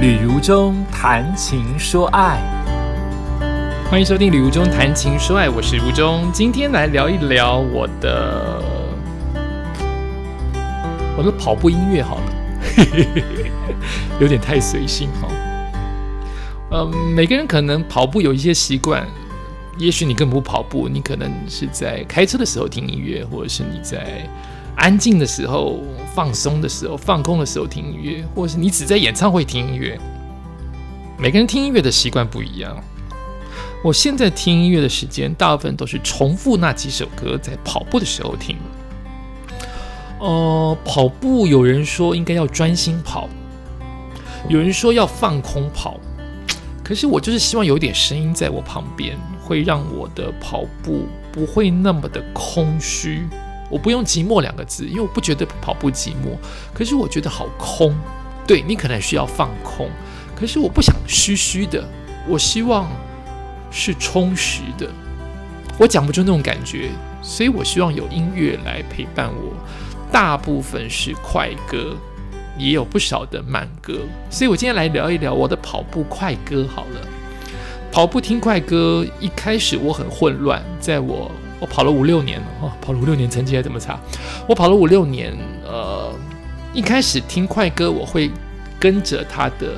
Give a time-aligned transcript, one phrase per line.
[0.00, 2.40] 旅如中谈情说爱，
[3.90, 8.62] 欢迎收听《旅如中谈情说爱》，我是如中，今天来聊一聊我的
[11.18, 12.22] 我的跑步音乐好了，
[14.18, 15.28] 有点太随性哈。
[16.70, 19.06] 呃，每个人可能跑步有一些习惯，
[19.76, 24.26] 也许你根本不跑步，你可能是在开车的时候听音乐，或者是你在
[24.76, 25.80] 安静的时候、
[26.14, 29.98] 放松的时候、放空的时候听音乐，或是你只在演唱会听音乐。
[31.18, 32.76] 每个人听音乐的习惯不一样。
[33.82, 38.56] 我现在听音乐的时间，大部分都是重复那几首歌，在跑步的时候听。
[40.18, 43.28] 哦，跑步有人说应该要专心跑，
[44.48, 45.98] 有人说要放空跑。
[46.82, 53.26] 可是我就是希望有点声音在我旁边，会让我的跑步不会那么的空虚。
[53.70, 56.36] 我不用寂寞两个字，因为我不觉得跑步寂寞。
[56.74, 57.94] 可是我觉得好空。
[58.46, 59.88] 对你可能需要放空，
[60.34, 61.88] 可是我不想虚虚的，
[62.28, 62.90] 我希望
[63.70, 64.90] 是充实的。
[65.78, 66.90] 我讲不出那种感觉，
[67.22, 69.54] 所以我希望有音乐来陪伴我。
[70.10, 71.96] 大部分是快歌。
[72.58, 77.00] 也有不少的慢歌，所以我今天来聊一聊我的跑步快歌好了。
[77.90, 81.30] 跑步听快歌，一开始我很混乱，在我
[81.60, 84.00] 我跑了五六年了哦，跑了五六年成绩还这么差。
[84.48, 86.12] 我跑了五六年，呃，
[86.72, 88.30] 一开始听快歌，我会
[88.78, 89.74] 跟着它的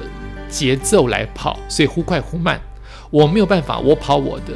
[0.48, 2.61] 节奏来跑，所以忽快忽慢。
[3.11, 4.55] 我没有办法，我跑我的，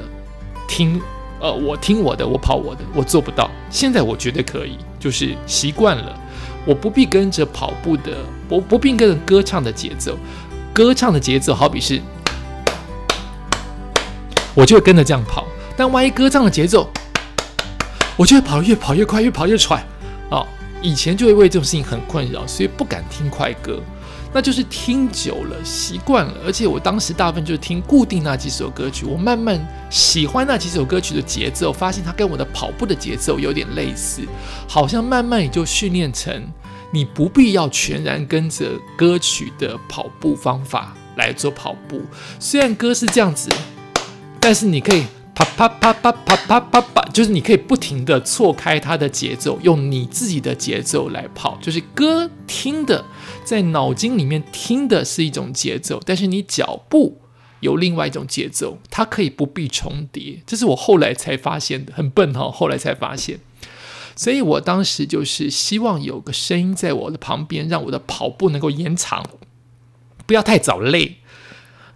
[0.68, 1.00] 听
[1.40, 3.50] 呃，我听我的，我跑我的，我做不到。
[3.68, 6.18] 现在我觉得可以，就是习惯了。
[6.64, 8.16] 我不必跟着跑步的，
[8.48, 10.16] 我不必跟着歌唱的节奏。
[10.72, 12.00] 歌唱的节奏好比是，
[14.54, 15.44] 我就会跟着这样跑。
[15.76, 16.88] 但万一歌唱的节奏，
[18.16, 19.84] 我就会跑越跑越快，越跑越喘。
[20.30, 20.46] 哦，
[20.82, 23.80] 以前就会为这种事情很困扰，所以不敢听快歌。
[24.32, 29.06] 那就是听久了，习惯了，而且我当时大部分就是听固定那几首歌曲。
[29.06, 29.58] 我慢慢
[29.88, 34.22] 喜欢那几首歌曲的节奏，发现它跟我的跑步的节奏有点类似，
[34.68, 36.46] 好像慢慢也就训练成
[36.90, 42.02] 你不必要全然跟着歌曲的跑步方法来做跑步。
[42.38, 43.48] 虽然歌是这样子，
[44.38, 45.04] 但是你可以
[45.36, 53.04] 啪啪啪啪啪啪啪啪，就是你可以不停的错开它的节奏，用你自己的节奏来跑，就是歌听的。
[53.44, 57.20] 在脑筋里面听的是一种节奏，但是你脚步
[57.60, 60.42] 有另外一种节奏，它可以不必重叠。
[60.46, 63.38] 这是我后来才发现的，很笨哈，后来才发现。
[64.16, 69.22] 所以我当时就是希望有个声音在我的旁边，让我的跑步能够延长，
[70.26, 71.18] 不要太早累。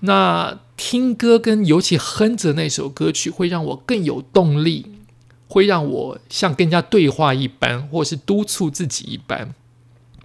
[0.02, 4.86] 那听歌跟尤其哼着那首歌曲，会让我更有动力，
[5.46, 9.54] 会让我像跟人家对话一般，或是督促自己一般。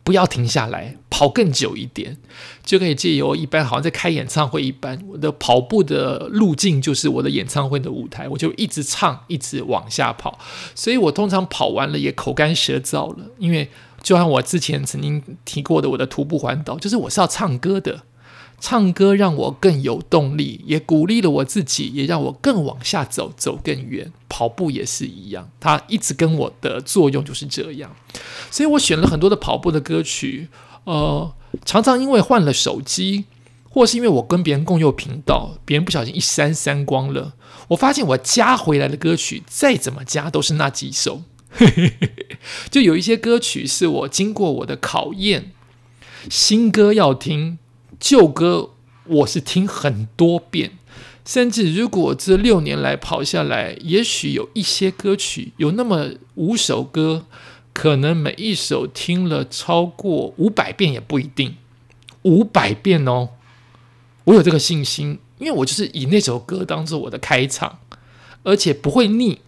[0.05, 2.15] 不要停下来，跑更久一点，
[2.63, 10.39] 就可以借由一般好像在开演唱会一般，我的跑步的路径就是我的演唱会的舞台，我就一直唱，一直往下跑。
[10.73, 13.69] 所以我通常跑完了也口干舌燥了，因为
[14.01, 18.03] 就像我之前曾经提过的，我的徒步环岛就是我是要唱歌的。
[18.59, 24.11] 唱歌让我更有动力，也鼓励了我自己，也让我更往下走，走更远。
[24.27, 27.95] 跑步也是一样，它一直跟我的作用就是这样。
[28.51, 30.49] 所以我选了很多的跑步的歌曲，
[30.83, 31.33] 呃，
[31.63, 33.25] 常常因为换了手机，
[33.69, 37.33] 或是因为我跟别人共用频道，别人不小心一删删光了，
[37.69, 41.21] 我发现我加回来的歌曲再怎么加都是那几首。
[42.69, 45.51] 就有一些歌曲是我经过我的考验，
[46.29, 47.59] 新歌要听。
[48.05, 48.69] 旧歌
[49.07, 50.73] 我是听很多遍，
[51.25, 57.25] 甚至如果这六年来跑下来，也许有一些歌曲有那么五首歌，
[57.73, 61.55] 可能每一首听了超过五百遍也不一定，
[62.21, 63.29] 五百遍哦，
[64.25, 67.79] 我有这个信心，因为我就是以那首歌当做我的开场，
[68.43, 69.39] 而且不会腻。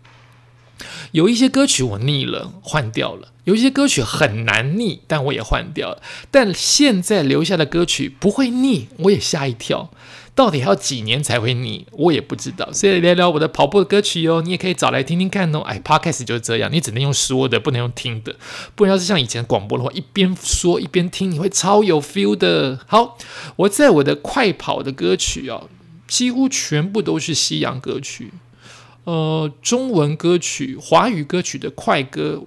[1.11, 6.01] 有一些歌曲我腻了，换掉了；有一些歌曲很难腻，但我也换掉了。
[6.29, 9.91] 但现在留下的歌曲不会腻，我也吓一跳。
[10.35, 12.71] 到底还要几年才会腻，我也不知道。
[12.71, 15.61] 所以聊聊我的跑步的歌曲哦，你也可以找来听听看哦。
[15.61, 18.35] 哎，Podcast 就是这样，你只能用说的，不能用听的。
[18.75, 22.79] 不然要是像以前广播的话，一边说一边听，你会超有 feel 的。
[22.85, 23.17] 好，
[23.55, 25.67] 我在我的快跑的歌曲哦，
[26.07, 28.31] 几乎全部都是西洋歌曲。
[29.07, 32.43] 呃，中文歌曲、华语歌曲的快歌，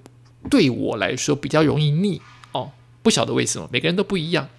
[0.51, 2.21] 对我来说比较容易腻
[2.53, 2.73] 哦。
[3.03, 4.51] 不晓得为什么，每个人都不一样。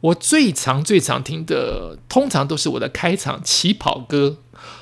[0.00, 4.36] 我最常、最常听的，通常都是我的开场起跑歌，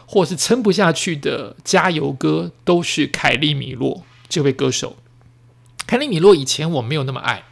[0.04, 4.98] 或是撑不下去的加油歌，都是凯利米洛这位歌手。
[5.86, 7.44] 凯利米洛以前我没有那么爱。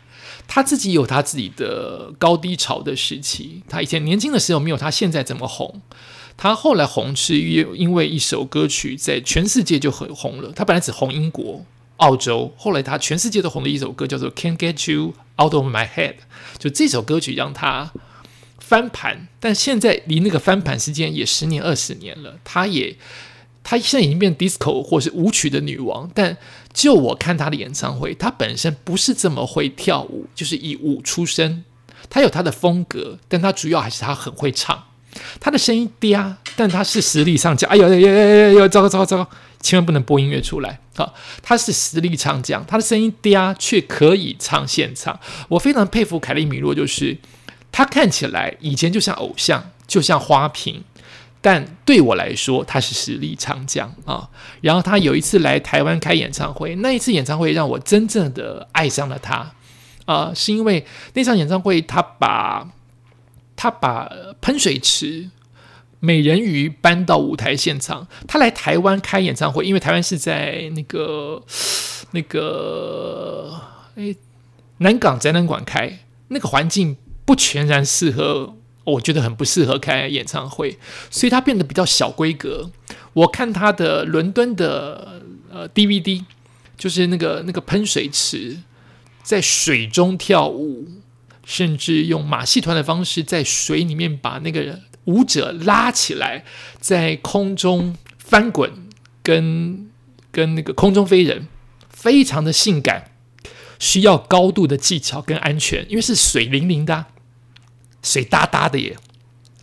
[0.46, 3.62] 他自己有他自己的高低潮的时期。
[3.70, 5.80] 他以前年轻的时候没有他现在这么红，
[6.36, 10.52] 他后来红是因因为一首歌曲在全世界就很红了。
[10.52, 11.64] 他本来只红英国、
[11.98, 16.14] 澳洲，后来他全世界都红的一首歌叫做《Can't Get You Out of My Head》，
[16.58, 17.92] 就这首歌曲让他
[18.58, 19.28] 翻盘。
[19.38, 22.96] 但现在离那个翻盘时间也十年、二十年了，他也。
[23.64, 26.36] 她现在已经变 disco 或是舞曲的女王，但
[26.72, 31.62] 就我看她的演唱会，她本身不是这么会跳舞，就是以舞出身。
[32.10, 34.86] 她有她的风格，但她主要还是她很会唱。
[35.40, 37.68] 他的声音嗲，但他是实力唱将。
[37.70, 38.68] 哎呦呦呦呦呦！
[38.68, 39.30] 糟糕糟糕糟糕！
[39.60, 41.12] 千万不能播音乐出来啊！
[41.40, 45.20] 他是实力唱将，他的声音嗲，却可以唱现场。
[45.48, 47.16] 我非常佩服凯利米洛，就是
[47.70, 50.82] 他看起来以前就像偶像，就像花瓶。
[51.40, 54.28] 但对我来说，他是实力唱将啊。
[54.60, 59.52] 然后他有一次来台湾开演唱会，那一次演唱会让我真正的爱上了他
[60.06, 62.68] 啊，是因为那场演唱会他把
[63.62, 64.10] 他把
[64.40, 65.30] 喷水池
[66.00, 68.08] 美人鱼搬到舞台现场。
[68.26, 71.40] 他来台湾开演唱会，因为台湾是在那个
[72.10, 73.60] 那个
[73.94, 74.16] 诶
[74.78, 78.56] 南港展览馆开，那个环境不全然适合。
[78.82, 80.76] 我觉得很不适合开演唱会，
[81.08, 82.68] 所以他变得比较小规格。
[83.12, 85.22] 我看他的伦敦的
[85.52, 86.24] 呃 DVD，
[86.76, 88.58] 就是那个那个喷水池，
[89.22, 90.88] 在水中跳舞，
[91.44, 96.44] 甚至用马戏团的方式在水里面把那个舞者拉起来，
[96.80, 98.70] 在空中翻滚，
[99.22, 99.90] 跟
[100.30, 101.48] 跟那个空中飞人，
[101.90, 103.10] 非常的性感，
[103.78, 107.06] 需要高度的技巧跟安全，因为是水灵灵的。
[108.02, 108.96] 水哒哒的耶，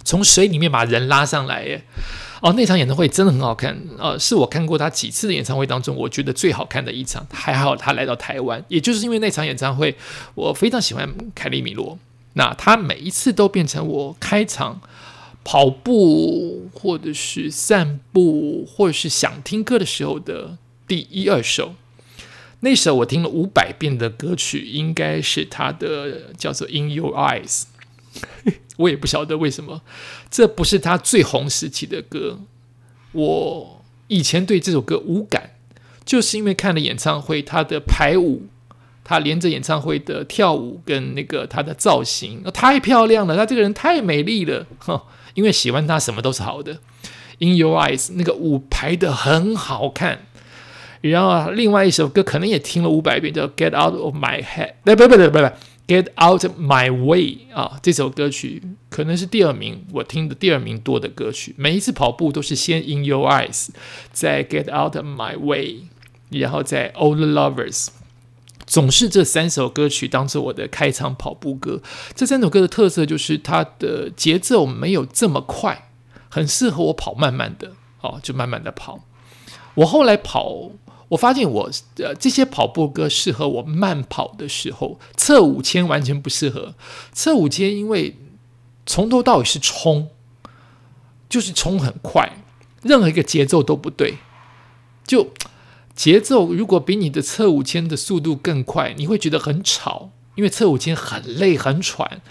[0.05, 1.83] 从水里面把人拉上来耶！
[2.41, 7.27] 哦，那场演唱会真的很好看，呃，是我看过他几次的演唱会当中，我觉得最好看的一场。
[7.31, 9.95] 还好他来到台湾，也就是因为那场演唱会，
[10.35, 11.99] 我非常喜欢凯利米罗。
[12.33, 14.79] 那他每一次都变成我开场
[15.43, 20.57] 跑步，或者是散步，或者是想听歌的时候的
[20.87, 21.73] 第一二首。
[22.61, 27.63] 那首我听了五百遍的歌曲，应该是他的叫做《In Your Eyes》。
[28.79, 29.81] 我也不晓得为什么，
[30.31, 32.39] 这不是他最红时期的歌。
[33.11, 35.51] 我以前对这首歌无感，
[36.05, 38.43] 就是因为看了演唱会，他的排舞，
[39.03, 45.03] 他连着演唱会的跳舞跟那个他的造型太漂亮了，他这个人太美丽了，哈！
[45.33, 46.79] 因为喜欢他，什么都是好的。
[47.39, 50.25] In Your Eyes 那个舞排的很好看，
[51.01, 55.51] 然后另外一首歌可能也听了五百遍，叫 Get Out of My Head，不不不不不。
[55.89, 57.79] Get out my way 啊！
[57.81, 61.55] 这首歌曲可能是第二名，我听的第二名多的歌曲。
[61.57, 63.69] 每一次跑步都是先 In Your Eyes，
[64.13, 65.85] 再 Get out my way，
[66.29, 67.87] 然后再 Old Lovers，
[68.67, 71.81] 总是这三首歌曲当做我的开场跑步歌。
[72.13, 75.89] 这三首歌的特色就是它的节奏没有这么快，
[76.29, 77.71] 很适合我跑慢慢的
[78.01, 78.99] 哦，就慢慢的跑。
[79.73, 80.69] 我后来跑。
[81.09, 86.73] 我发现我呃这些跑步歌适合我慢跑的时候，侧五千完全不适合。
[87.13, 88.15] 侧五千因为
[88.85, 90.09] 从头到尾是冲，
[91.27, 92.37] 就是冲很快，
[92.83, 94.19] 任何一个节奏都不对。
[95.05, 95.31] 就
[95.95, 102.21] 节奏如果比你的侧五千的速度更快，你会觉得很吵，因为侧五千很累很喘。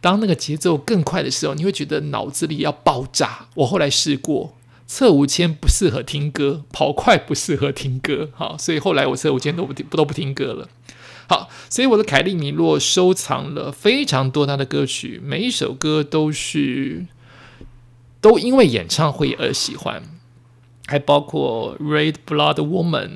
[0.00, 3.48] 当那个节奏更快的时候，你会觉得脑子里要爆炸。
[3.56, 4.54] 我后来试过。
[4.88, 10.68] 侧五千不适合听歌，跑快不适合听歌，好，所以后来我侧五千都不听，都不听歌了。
[11.28, 17.04] 好，所以我的凯利米洛收藏了非常多他的歌曲，每一首歌都是
[18.22, 20.02] 都因为演唱会而喜欢，
[20.86, 23.08] 还包括《Red Blood Woman》，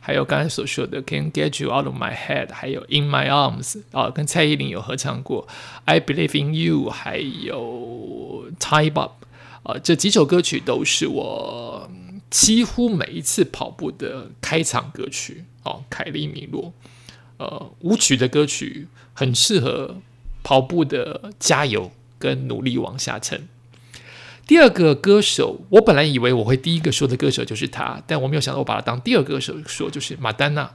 [0.00, 5.46] 还有刚才所说的《Can Get You Out of My Head》，还有《In My Arms》啊，跟蔡依林有合唱过，
[5.84, 9.12] 《I Believe in You》，还有《Tie Up》。
[9.62, 11.90] 啊，这几首歌曲都是我
[12.30, 15.44] 几乎每一次跑步的开场歌曲。
[15.64, 16.72] 哦，凯利米洛，
[17.36, 19.98] 呃，舞曲的歌曲很适合
[20.42, 23.48] 跑步的加油跟努力往下沉。
[24.44, 30.68] 第二个歌手，我本来以为我会第一个说的歌手就是他，但我没有想到我把他当第二歌手说，就是马丹娜。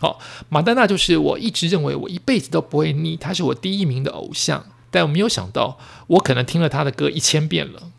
[0.00, 0.18] 好，
[0.48, 7.90] 马丹娜就是我一直认为我一辈子都不会腻，他是我第一名的偶像，但我没有想到我可能听了他的歌一千遍了。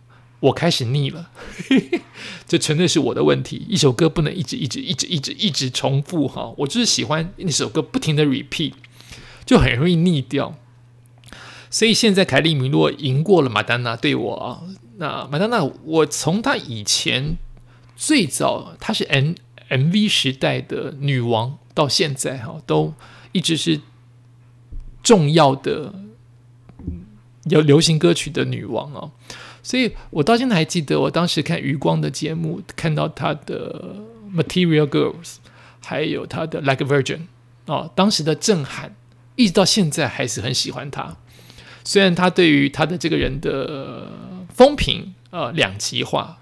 [0.42, 1.30] 我开始腻了，
[2.48, 3.66] 这纯粹是我的问题。
[3.70, 8.74] 一首歌不能一直一直一直一直一直重复哈，我就是喜欢那首歌不停的 repeat，
[9.46, 10.58] 就很容易腻掉。
[11.70, 14.64] 所以现在凯利米洛赢过了马丹娜，对我啊，
[14.98, 17.38] 那马丹娜，我从她以前
[17.96, 19.36] 最早她是 M
[19.70, 22.94] M V 时代的女王，到现在哈，都
[23.32, 23.80] 一直是
[25.04, 25.94] 重要的
[27.46, 29.12] 有流行歌曲的女王哦。
[29.64, 33.96] 所以我到现在还记得，我当时看余光的节目，看到他的
[34.36, 35.14] 《Material Girls》，
[35.86, 37.18] 还有他的《Like a Virgin》
[37.68, 38.96] 哦，当时的震撼，
[39.36, 41.18] 一直到现在还是很喜欢他。
[41.84, 44.08] 虽然他对于他的这个人的
[44.54, 46.40] 风评呃两极化，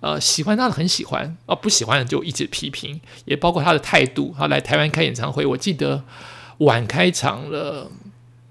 [0.00, 4.34] 呃喜欢他的很喜欢，啊不喜欢的就一直批评，也包括他的态度。
[4.36, 6.04] 他来台湾开演唱会，我记得
[6.58, 7.90] 晚开场了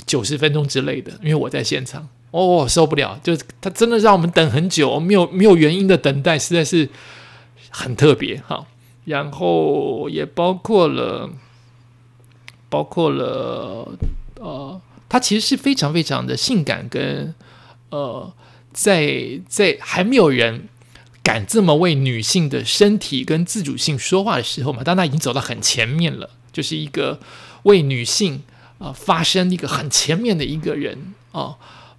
[0.06, 2.08] 九十分钟之类的，因为我在现场。
[2.36, 3.18] 哦，受不了！
[3.24, 6.89] 就是他真的让我们等很久，没有没有原因的等待，实在是
[7.70, 8.65] 很特别哈。
[9.06, 11.30] 然后也包括了，
[12.68, 13.88] 包括了
[14.42, 17.34] 呃，他其实是非常非常的性感，跟
[17.92, 18.34] 呃，
[18.74, 20.68] 在在还没有人
[21.24, 27.22] 敢这么为女性的身体跟自主性说话的时候嘛，当他已经走到很前面了，就是一个
[27.63, 28.44] 为女性
[28.80, 31.56] 啊发声一个很前面的一个人啊。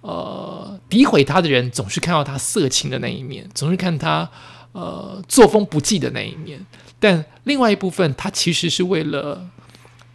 [0.07, 4.29] 呃诋毁他的人总是看到他色情的那一面，总是看他
[4.71, 6.65] 呃作风不济的那一面。
[6.97, 9.49] 但另外一部分，他其实是为了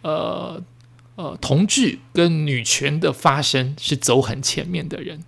[0.01, 0.59] 呃
[1.15, 5.23] 呃同志跟女权的发声是走很前面的人。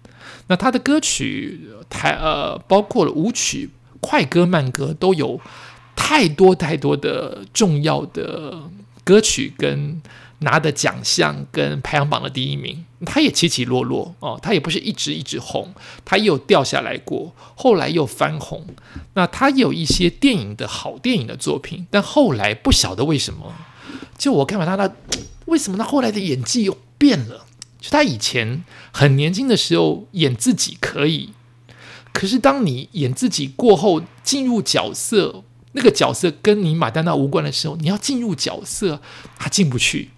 [0.48, 3.70] 那他的歌曲台呃包括了舞曲、
[4.00, 5.40] 快歌、慢歌，都有
[5.96, 8.64] 太多太多的重要的
[9.04, 10.02] 歌曲跟。
[10.46, 15.74] 拿的奖项跟排行榜的第一名，他也起起落落哦，他也不是一直一直红，
[16.06, 18.64] 他也有掉下来过，后来又翻红。
[19.16, 23.52] 那他有一些电影的好电影的作品，但后来不晓得为什么，
[24.18, 24.90] 就我看完他，那
[25.48, 27.48] 为什么他后来的演技又变了？
[27.82, 31.32] 就他以前很年轻的时候演自己可以，
[32.14, 39.02] 可是当你演自己过后进入角色，那个角色跟你马丹娜无关的时候，你要进入角色，
[39.40, 40.12] 他进不去。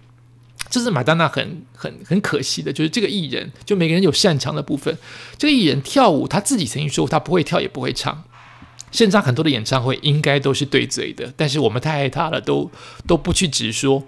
[0.70, 4.96] 这是马丹娜很很很可惜的，就是这个艺人，就每个人有擅长的部分。
[5.36, 8.24] 这个艺人跳舞，他自己曾经说过他不会跳也不会唱。
[8.90, 12.70] 现场很多的演唱会应该都是对嘴的，但是我们太爱他了，都
[13.06, 14.04] 都不去直说。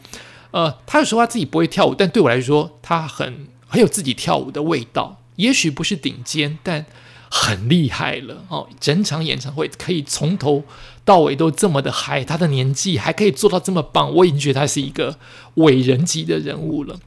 [0.52, 5.20] 呃，他有说他自己不会跳舞，但对我来说，他很很有自己跳舞的味道。
[5.36, 6.84] 也许不是顶尖，但
[7.30, 8.68] 很厉害了哦。
[8.78, 10.64] 整场演唱会可以从头。
[11.02, 15.18] 到尾都这么的嗨，他的年纪还可以做到这么棒，我已经觉得他是一个
[15.54, 17.00] 伟人级的人物了。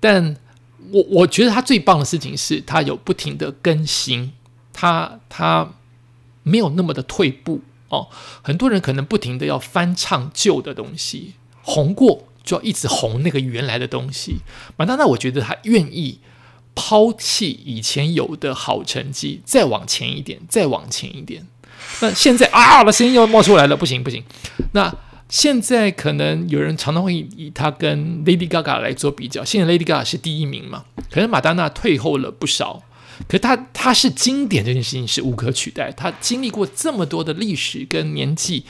[0.00, 0.36] 但
[0.90, 4.32] 我我觉得他最棒的事情是他有不停的更新，
[4.72, 5.74] 他他
[6.44, 8.08] 没有那么的退步哦。
[8.40, 14.36] 很多人可能不停的要翻唱旧的东西，红过就要一直红那个原来的东西。
[14.78, 16.20] 马丹娜，我觉得他愿意
[16.74, 21.46] 抛弃以前有的好成绩，再往前一点，再往前一点。
[22.00, 24.22] 那现在啊，我的声音又冒出来了，不行不行。
[24.72, 24.94] 那
[25.28, 29.44] 现在可能有人常常会以他跟 Lady Gaga 来做比较。
[29.44, 30.84] 现在 Lady Gaga 是第一名嘛？
[31.10, 32.82] 可能马丹娜退后了不少。
[33.28, 35.92] 可他他是经典这件事情是无可取代。
[35.92, 38.64] 他经历过这么多的历史跟年纪，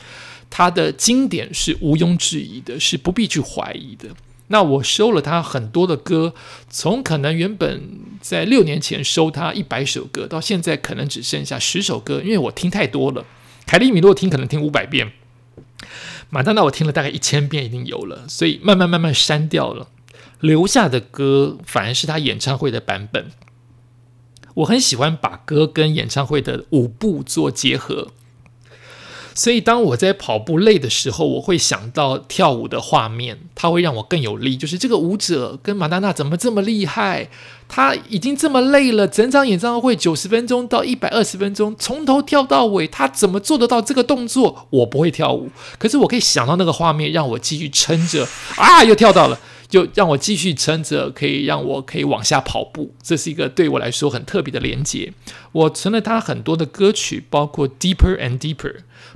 [0.51, 4.09] 他的经典是毋庸置疑的，是不必去怀疑的。
[4.49, 6.35] 那我收了他很多的歌，
[6.69, 13.25] 从可能原本在六年前收他一百首歌，到现在可能只剩下十首歌，因为我听太多了。
[13.67, 15.13] 凯利米洛听可能听五百遍，
[16.29, 19.89] 马丹娜我听了大概一千遍已经有了，所以慢慢慢慢删掉了，
[20.41, 23.31] 留下的歌反而是他演唱会的版本。
[24.57, 28.13] 我很喜欢把歌跟演唱会的舞步做结合。
[29.35, 34.57] 所以，当我在跑步累的时候，我会想到跳舞的画面，它会让我更有力。
[34.57, 37.29] 就是这个舞者跟马丹娜怎么这么厉害？
[37.67, 44.69] 他已经这么累了，整场演唱会九十分钟到一百二十分钟，从头跳到尾，他怎么做得到这个动作？
[44.71, 45.49] 我不会跳舞，
[45.79, 49.41] 可是我可以想到那个画面，让我继续撑着啊，又跳到了，
[49.75, 52.95] 就让我继续撑着，可以让我可以往下跑步。
[53.03, 55.13] 这是一个对我来说很特别的连接。
[55.51, 58.55] 我存了他很多的歌曲，包括《Deeper and Deeper》。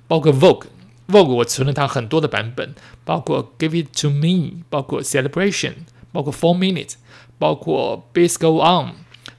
[0.08, 2.74] 包括 Vogue，Vogue 我存了他很多的版本，
[3.04, 5.74] 包括 Give It To Me，包括 Celebration，
[6.10, 6.94] 包括 Four Minutes，
[7.38, 8.94] 包括 b a s Go On，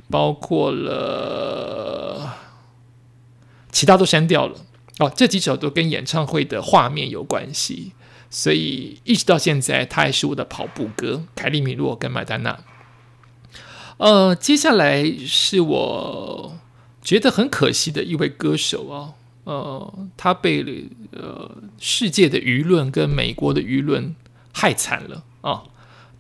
[0.09, 2.37] 包括了
[3.73, 4.55] 其他都删掉了。
[4.99, 7.91] 哦，这几首都跟演唱会的画面有关系，
[8.29, 11.23] 所以一直到现在，他还是我的跑步歌。
[11.35, 12.59] 凯利米洛跟麦丹娜。
[13.97, 16.57] 呃，接下来是我
[17.01, 19.13] 觉得很可惜的一位歌手啊。
[19.45, 24.15] 呃，他被呃世界的舆论跟美国的舆论
[24.53, 25.63] 害惨了啊！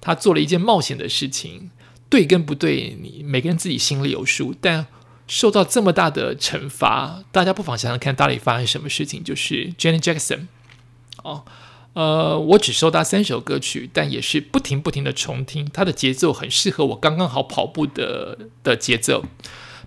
[0.01, 1.69] 他做了一件冒险的事情，
[2.09, 4.55] 对跟不对，你每个人自己心里有数。
[4.59, 4.87] 但
[5.27, 9.21] 受到这么大的惩罚，大家不妨想想看，到底发生什么事情？
[9.23, 10.47] 就是 Janet Jackson
[11.21, 11.45] 哦，
[11.93, 19.25] 呃，我只收到三首歌曲，但也是不停不停的重听，它的节奏很适合我刚刚好跑步的的节奏，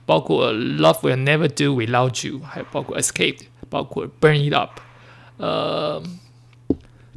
[0.04, 3.38] 包括 Love Will Never Do Without You，还有包括 Escape，
[3.70, 4.80] 包括 Burn It Up。
[5.38, 6.02] 呃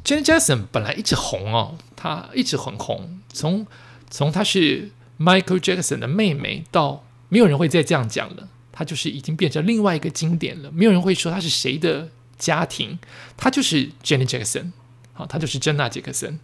[0.03, 3.65] ，Janet Jackson 本来一直红哦，她一直很红，从
[4.09, 12.09] 从她是 Michael Jackson 的妹妹到没有人会再这样讲了，她就是已经变成另外一个经典了，没有人会说她是谁的。
[12.37, 12.99] 家庭，
[13.37, 14.71] 她就是 Jenny Jackson，
[15.13, 16.39] 好，她就是珍娜杰克森，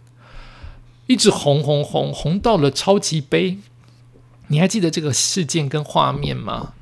[1.06, 3.58] 一直红红红红到了超级杯。
[4.48, 6.74] 你还记得这个事件跟画面吗？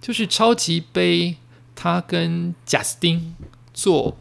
[0.00, 1.36] 就是超级杯，
[1.74, 3.34] 他跟贾斯汀
[3.74, 4.16] 做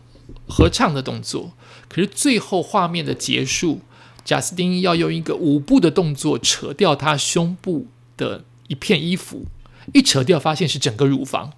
[0.47, 1.53] 合唱的动作，
[1.87, 3.81] 可是最后画面的结束，
[4.25, 7.87] 贾斯汀要用一个舞步的动作扯掉他胸部
[8.17, 9.45] 的一片衣服，
[9.93, 11.53] 一扯掉发现是整个乳房。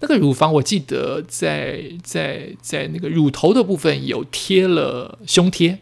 [0.00, 5.78] 那个乳房，我记得在在在那个乳头的部分有贴了胸贴，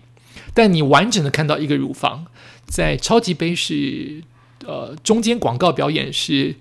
[0.54, 2.26] 但你完整的看到一个乳房，
[2.64, 4.22] 在超级杯是
[4.64, 6.54] 呃中间广告表演是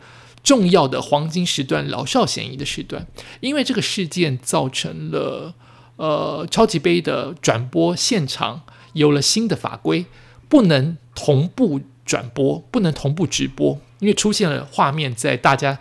[0.43, 3.05] 重要的黄金时段，老少咸宜的时段，
[3.39, 5.53] 因为这个事件造成了
[5.97, 10.05] 呃超级杯的转播现场有了新的法规，
[10.49, 15.77] 不能同步转播，不能同步直播，因为出现了画面在大家。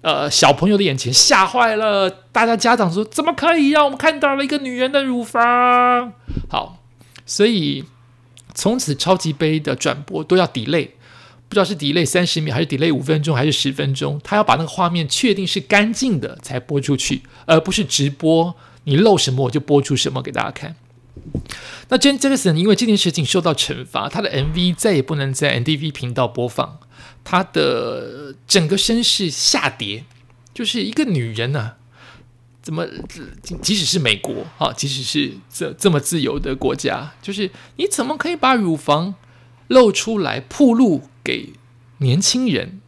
[0.00, 6.12] 呃，小朋友的眼前吓坏了，大家家长说怎么可以让我们看到了一个女人的乳房？
[6.48, 6.78] 好，
[7.26, 7.84] 所以
[8.54, 10.90] 从此超级杯的转播都要 delay，
[11.48, 20.76] 不知道是 delay 三十秒还是 delay 五分钟还是十分钟，他要把那个画面确定是干净的才播出去，而不是直播，你漏什么我就播出什么给大家看。
[21.88, 26.80] 那 Jane Jackson 因为这件事情受到惩罚，他的 MV 再也不能在 NTV 频道播放。
[27.24, 30.04] 她的整个身世下跌，
[30.54, 31.72] 就是一个女人呢，
[32.62, 32.86] 怎么
[33.60, 39.14] 即使是美国啊，即使是这这么自由的国家，就是你怎么可以把乳房
[39.66, 41.52] 露出来，铺路给
[41.98, 42.80] 年轻人、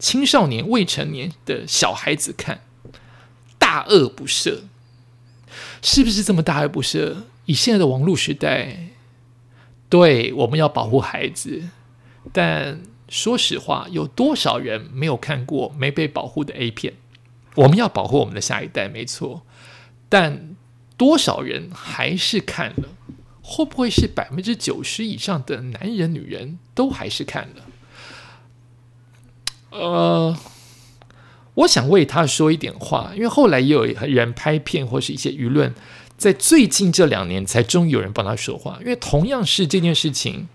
[0.00, 2.62] 青少年、未成年的小孩子看，
[3.58, 4.62] 大恶不赦，
[5.80, 7.18] 是不是这么大恶不赦？
[7.48, 8.90] 以现在的网络时代，
[9.88, 11.64] 对我们要保护孩子，
[12.32, 12.80] 但。
[13.10, 16.92] 说实话，有多少人没有看过没被保护的 A 片？
[17.54, 19.46] 我们要保护我们的下一代，没错。
[20.10, 20.54] 但
[20.98, 22.90] 多少人还是看了？
[23.40, 27.64] 会不会是百分之九十以上的男人、女人都还是看了？
[29.70, 30.36] 呃，
[31.54, 35.74] 我想为他说一点话，因为后来也有人拍片，或是一些舆论，
[36.18, 38.76] 在最近这两年才终于有人帮他说话。
[38.80, 40.48] 因为同样是这件事情。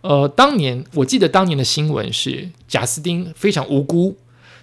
[0.00, 4.16] 呃，当年我记得当年的新闻是贾斯汀非常无辜，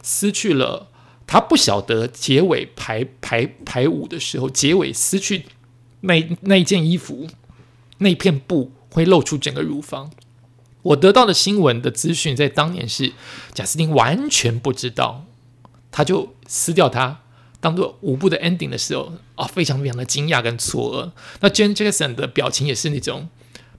[0.04, 0.90] 失去了
[1.28, 5.46] 他不晓得结尾排排排舞的时候，结尾失去
[6.02, 7.28] 那那一件衣服
[7.98, 10.12] 那片布会露出整个乳房。
[10.82, 13.12] 我得到的新闻的资讯在当年是
[13.54, 15.26] 贾斯汀完全不知道，
[15.92, 17.22] 他就撕掉它
[17.66, 21.12] 当做舞步的 ending 的时候啊，非常非常的惊讶跟错愕。
[21.40, 23.28] 那 Jane Jackson 的表情也是那种。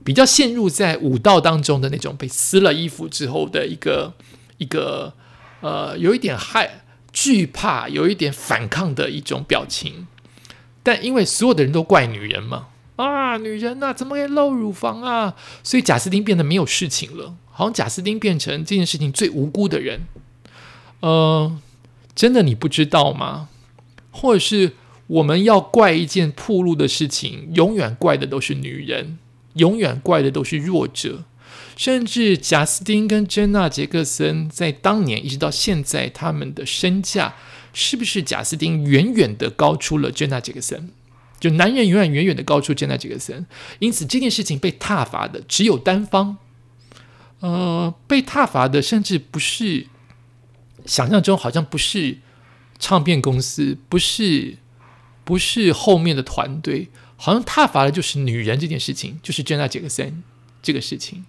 [0.03, 4.13] 比较陷入在武道当中的那种被撕了衣服之后的一个
[4.57, 5.13] 一个
[5.59, 10.07] 呃，有一点害惧怕，有一点反抗的一种表情。
[10.81, 15.35] 但因为所有的人都怪女人嘛，啊，女人呐，怎么可以露乳房啊？
[15.61, 20.07] 所以贾斯汀变得没有事情了，好像贾斯汀变成这件事情最无辜的人。
[21.01, 21.51] 呃，
[22.15, 23.49] 真的你不知道吗？
[24.17, 24.73] 或者是
[25.05, 29.19] 我们要怪一件铺路的事情，永远怪的都是女人。
[29.53, 31.23] 永远怪的都是弱者，
[31.75, 37.33] 甚至贾斯汀跟珍娜杰克森在当年一直到现在，他们的身价
[37.73, 40.89] 是不是贾斯汀远远的高出了珍娜杰克森？
[41.39, 43.47] 就男人永远远远的高出珍娜杰克森，
[43.79, 46.37] 因此这件事情被踏伐的只有单方，
[47.39, 49.87] 呃，被踏伐的甚至不是
[50.85, 52.19] 想象中，好像不是
[52.79, 54.57] 唱片公司，不是
[55.23, 56.89] 不是后面的团队。
[57.19, 60.13] 好像踏伐的就是女人这件事情，就是 Janet Jackson
[60.61, 61.25] 这个事情。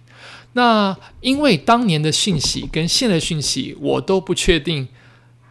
[0.53, 4.87] 那因为当年的讯息跟现在讯息，我都不确定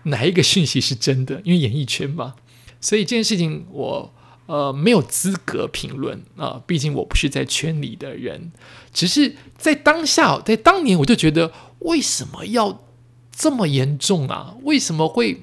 [0.04, 2.37] 哪一个讯息是真的，因为演艺圈嘛，
[2.80, 4.14] 所以这件事情我
[4.46, 6.62] 呃没有资格评论啊。
[6.64, 8.52] 毕竟我不是在圈里的人，
[8.92, 12.84] 只是在当下，在当年我就觉得为什么要
[13.32, 14.54] 这么严重啊？
[14.62, 15.42] 为什么会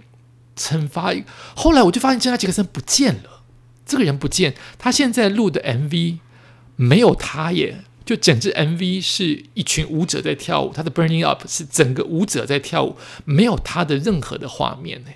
[0.55, 1.13] 惩罚？
[1.55, 3.43] 后来我就发现珍娜杰克森不见了。
[3.85, 6.19] 这个人不见，他现在录的 MV
[6.75, 15.11] 没有他耶，就整支 MV 是一群舞者在跳舞，他的 Burning Up 是整个舞者在跳舞，没有他的任何的画面呢，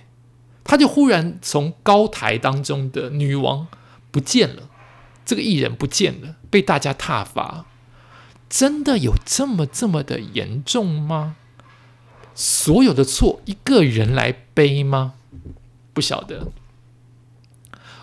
[0.63, 3.67] 他就忽然从高台当中的女王
[4.11, 4.69] 不见了，
[5.25, 7.65] 这个艺人不见了，被大家挞伐，
[8.47, 11.37] 真的有这么这么的严重吗？
[12.35, 15.15] 所有的错一个人来背吗？
[15.93, 16.51] 不晓得。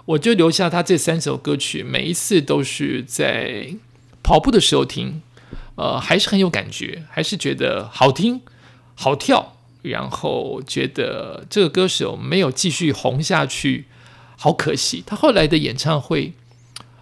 [0.07, 3.75] 我就留下他这三首歌曲，每一次都是在
[4.23, 5.21] 跑步的时候听，
[5.75, 8.41] 呃，还是很有感觉，还是觉得好听、
[8.95, 13.87] 好跳，然后觉得这个歌手没有继续红下去，
[14.37, 15.03] 好可惜。
[15.05, 16.35] 他后来的演唱会，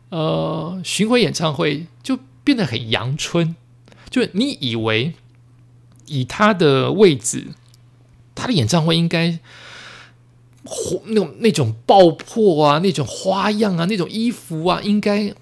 [0.08, 3.54] 呃，巡回演唱会就变得很阳春，
[4.08, 5.12] 就你以为
[6.06, 7.48] 以他的位置，
[8.34, 9.38] 他的演唱会应该。
[11.06, 15.34] 那种那种爆破啊，那种花样啊，那种衣服啊，应该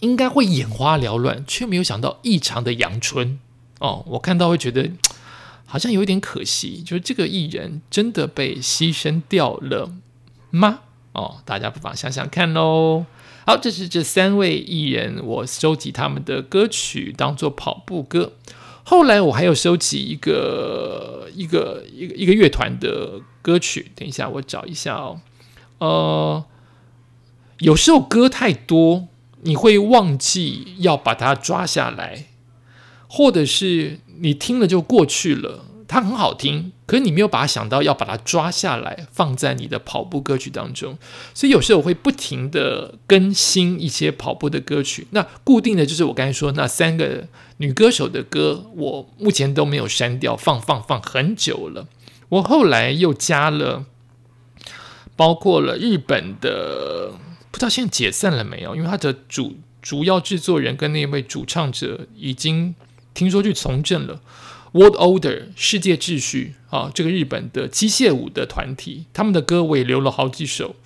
[0.00, 3.38] 应该会眼花缭乱，却没有想到异常的阳春
[3.78, 4.04] 哦。
[4.08, 4.90] 我看到会觉得
[5.64, 9.92] 好像有一点可惜，就是这个艺人真的被牺牲掉了
[10.50, 10.80] 吗？
[11.12, 13.04] 哦，大家不妨想想看喽。
[13.46, 18.32] 好，这是这三位艺人，我收集他们的歌曲当做跑步歌。
[18.88, 25.20] 后来我还有收集一个一个一个一个乐团的歌曲，等一下我找一下哦。
[25.78, 26.44] 呃，
[27.58, 29.08] 有时候歌太多，
[29.42, 32.26] 你会忘记要把它抓下来，
[33.08, 35.64] 或者是你听了就过去了。
[35.88, 40.96] 它很好听，可是你没有把它想到要把它抓下来，放在你的跑步歌曲当中。
[41.34, 45.08] 所以有时候我会不停的更新一些跑步的歌曲。
[45.10, 51.88] 那固定的就是我刚才说那三个女歌手的歌，我目前都没有删掉，放放放很久了。
[52.28, 53.84] 我后来又加了，
[55.16, 57.12] 包括了日本的，
[57.50, 58.76] 不知道现在解散了没有？
[58.76, 62.76] 因为他的主主要制作人跟那位主唱者已经
[63.12, 64.20] 听说去从政了。
[64.76, 70.76] World Order 世界秩序啊，这个日本的机械舞的团体，他们的歌我也留了好几首。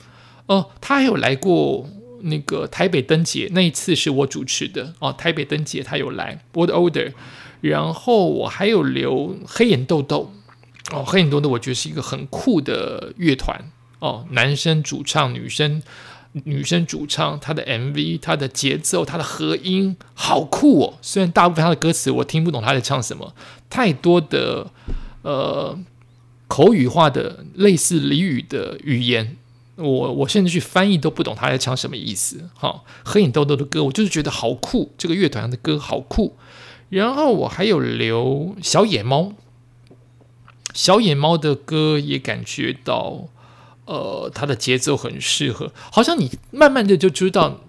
[0.46, 1.88] 哦，他还有来过
[2.22, 5.12] 那个台北灯节，那一次是我主持的哦。
[5.12, 7.12] 台北灯节他有来 World Order，
[7.62, 10.32] 然后我还有留黑眼豆豆
[10.92, 13.60] 哦，黑眼豆豆我觉得是一个很酷的乐团
[13.98, 15.82] 哦，男生主唱，女生。
[16.32, 20.94] 女生主唱，她的 MV，她的节奏，她的和音，好酷哦！
[21.02, 23.34] 虽然大部分她的歌词我听不懂她在唱什么，
[23.68, 24.70] 太多的
[25.22, 25.76] 呃
[26.46, 29.36] 口语化的类似俚语的语言，
[29.74, 32.48] 我我甚至去翻译都不懂她在唱什么意思。
[32.54, 36.36] 哈，黑影豆豆的歌，我就是觉得好酷，这个乐团的歌好酷。
[36.90, 39.32] 然后我还有留小野猫，
[40.72, 43.26] 小野猫的歌也感觉到。
[43.90, 47.62] 呃，它的节奏很适合，好像你慢慢的就知道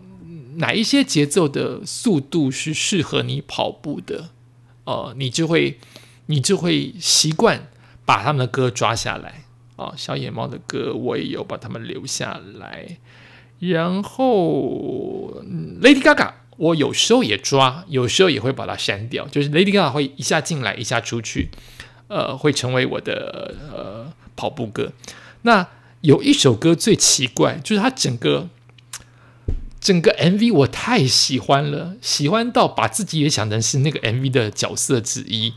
[0.57, 4.29] 哪一些节奏的速度是适合你跑步的，
[4.83, 5.79] 呃，你就会
[6.27, 7.67] 你就会习惯
[8.05, 9.45] 把他们的歌抓下来
[9.77, 9.93] 啊。
[9.97, 12.99] 小野猫的歌我也有把他们留下来，
[13.57, 15.41] 然后
[15.81, 21.49] Lady Gaga 我有时候也抓，有时候也会把它删掉，就是 Lady Gaga 会一下进来一下出去，
[22.09, 24.93] 呃，会成为我的呃跑步歌，
[25.41, 25.67] 那。
[26.01, 28.49] 有一首歌最奇怪，就是它整个
[29.79, 35.53] 整个 MV 我太喜欢了，喜欢到把自己也想成是那个 MV 的角色之一。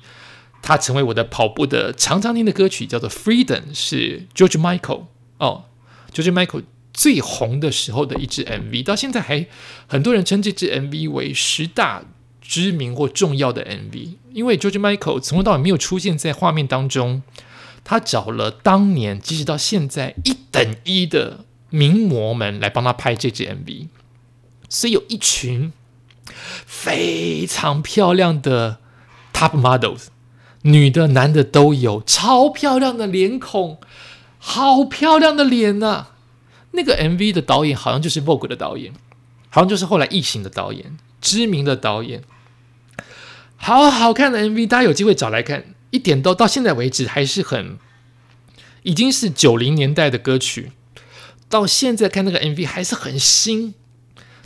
[0.63, 5.05] 它成为我的跑步的常常听的歌曲，叫做《Freedom》，是 George Michael
[5.37, 5.65] 哦
[6.11, 6.63] ，George Michael
[6.95, 9.47] 最红的时候的一支 MV，到现在还
[9.87, 12.05] 很多人称这支 MV 为十大
[12.41, 17.23] 知名或重要的 MV，因为 George Michael 从头到尾没有出现在画面当中。
[17.85, 23.89] 他找了当年，即使到现在一等一的名模们来帮他拍这支 MV，
[24.71, 25.71] 所以有一群
[26.65, 28.79] 非常漂亮的
[29.35, 30.07] Top Models，
[30.63, 33.79] 女的、男的都有，超漂亮的脸孔，
[34.39, 36.07] 好漂亮的脸呐！
[36.71, 38.95] 那个 MV 的导演好像就是 Vogue 的导演，
[39.51, 42.23] 好像就是后来异形的导演，知名的导演，
[43.57, 45.74] 好好看的 MV，大家有机会找来看。
[45.95, 47.79] 一点都到现在为止还是很，
[48.83, 50.73] 已经是九零年代的歌曲，
[51.49, 53.75] 到现在看那个 MV 还是很新，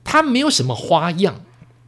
[0.04, 1.40] 它没有什么花样，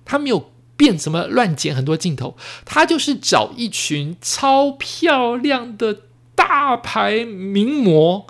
[0.07, 8.27] 它没有变什么乱剪很多镜头，它就是找一群超漂亮的大牌名模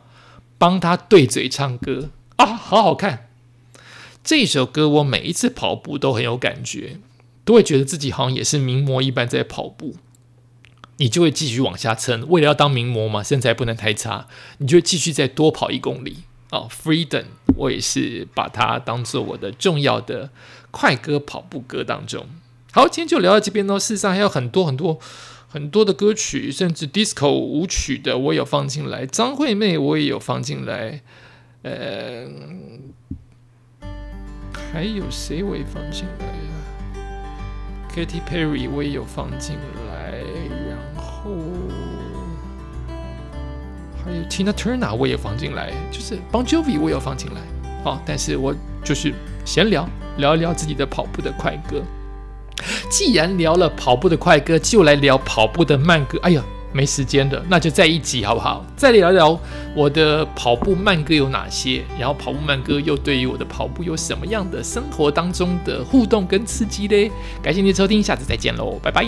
[0.58, 3.28] 帮他对嘴唱歌啊，好好看！
[4.24, 6.98] 这首歌我每一次跑步都很有感觉，
[7.44, 9.94] 都会觉得自己好像也是名模一般在跑步。
[11.00, 14.26] 你就会继续往下撑，为了要当名模嘛，身材不能太差，
[14.58, 16.68] 你就继续再多跑一公里哦。
[16.70, 17.24] Freedom，
[17.56, 20.28] 我也是把它当做我的重要的
[20.70, 22.26] 快歌跑步歌当中。
[22.70, 23.78] 好，今天就聊到这边喽。
[23.78, 25.00] 事实上还有很多很多
[25.48, 31.00] 很多的歌曲，甚至 disco 舞曲的我有放进来，张惠妹我也有放进来，
[31.62, 32.28] 呃。
[34.70, 37.02] 还有谁我也放进来呀
[37.92, 39.56] ？Katy Perry 我也有放进
[39.88, 40.22] 来，
[44.04, 47.40] 还有 Tina Turner 我也放进来，就是 Bon Jovi 我也放进来。
[47.84, 51.82] 好，但是我就是闲聊聊一聊自己的跑步的快歌。
[52.90, 56.18] 既然聊了跑步的快歌，就来聊跑步的慢歌。
[56.22, 56.42] 哎呀！
[56.72, 58.64] 没时间的，那就再一集好不好？
[58.76, 59.36] 再聊聊
[59.74, 67.10] 我的跑步慢歌有哪些，然后跑步慢歌又对于我的跑步有什么样的生活当中的互动跟刺激嘞？
[67.42, 69.04] 感谢您的收听，下次再见喽，拜拜。